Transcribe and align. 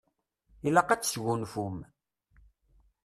Ilaq 0.67 0.89
ad 0.89 1.01
tesgunfum. 1.01 1.77